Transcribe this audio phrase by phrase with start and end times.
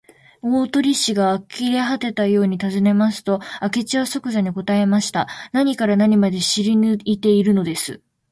[0.41, 5.27] 大鳥氏があきれはてたようにたずねますと、明智はそくざに答えました。
[5.51, 8.01] 何から何まで知りぬいているのです。